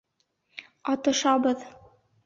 Атышабыҙ! 0.95 1.71